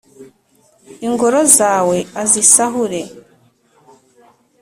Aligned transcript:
ingoro 1.07 1.39
zawe 1.57 1.97
azisahure. 2.21 3.01